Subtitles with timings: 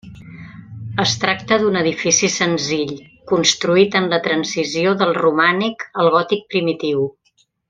[1.01, 2.93] Es tracta d'un edifici senzill,
[3.35, 7.07] construït en la transició del romànic al gòtic primitiu.